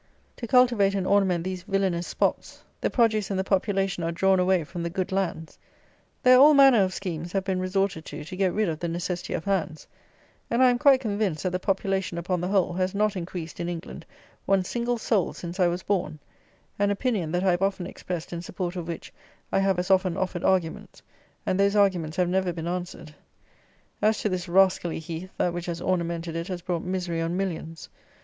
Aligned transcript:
To 0.37 0.47
cultivate 0.47 0.95
and 0.95 1.05
ornament 1.05 1.43
these 1.43 1.61
villanous 1.61 2.07
spots 2.07 2.63
the 2.81 2.89
produce 2.89 3.29
and 3.29 3.37
the 3.39 3.43
population 3.43 4.03
are 4.03 4.11
drawn 4.11 4.39
away 4.39 4.63
from 4.63 4.81
the 4.81 4.89
good 4.89 5.11
lands. 5.11 5.59
There 6.23 6.39
all 6.39 6.55
manner 6.55 6.81
of 6.83 6.91
schemes 6.91 7.31
have 7.33 7.43
been 7.43 7.59
resorted 7.59 8.03
to 8.05 8.23
to 8.23 8.35
get 8.35 8.51
rid 8.51 8.67
of 8.67 8.79
the 8.79 8.87
necessity 8.87 9.33
of 9.33 9.45
hands; 9.45 9.85
and, 10.49 10.63
I 10.63 10.71
am 10.71 10.79
quite 10.79 11.01
convinced, 11.01 11.43
that 11.43 11.51
the 11.51 11.59
population, 11.59 12.17
upon 12.17 12.41
the 12.41 12.47
whole, 12.47 12.73
has 12.73 12.95
not 12.95 13.15
increased, 13.15 13.59
in 13.59 13.69
England, 13.69 14.03
one 14.47 14.63
single 14.63 14.97
soul 14.97 15.33
since 15.33 15.59
I 15.59 15.67
was 15.67 15.83
born; 15.83 16.17
an 16.79 16.89
opinion 16.89 17.31
that 17.33 17.43
I 17.43 17.51
have 17.51 17.61
often 17.61 17.85
expressed, 17.85 18.33
in 18.33 18.41
support 18.41 18.75
of 18.75 18.87
which 18.87 19.13
I 19.51 19.59
have 19.59 19.77
as 19.77 19.91
often 19.91 20.17
offered 20.17 20.43
arguments, 20.43 21.03
and 21.45 21.59
those 21.59 21.75
arguments 21.75 22.17
have 22.17 22.27
never 22.27 22.51
been 22.51 22.67
answered. 22.67 23.13
As 24.01 24.19
to 24.21 24.29
this 24.29 24.49
rascally 24.49 24.97
heath, 24.97 25.29
that 25.37 25.53
which 25.53 25.67
has 25.67 25.79
ornamented 25.79 26.35
it 26.35 26.47
has 26.47 26.63
brought 26.63 26.81
misery 26.81 27.21
on 27.21 27.37
millions. 27.37 27.87